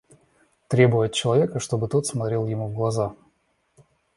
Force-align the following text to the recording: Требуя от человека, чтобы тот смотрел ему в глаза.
Требуя 0.67 1.09
от 1.09 1.13
человека, 1.13 1.59
чтобы 1.59 1.87
тот 1.87 2.07
смотрел 2.07 2.47
ему 2.47 2.67
в 2.69 2.73
глаза. 2.73 3.13